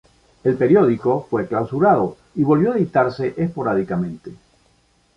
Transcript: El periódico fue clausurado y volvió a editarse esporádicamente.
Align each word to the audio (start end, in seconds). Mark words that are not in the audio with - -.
El 0.43 0.57
periódico 0.57 1.27
fue 1.29 1.47
clausurado 1.47 2.17
y 2.33 2.43
volvió 2.43 2.71
a 2.71 2.75
editarse 2.77 3.35
esporádicamente. 3.37 4.33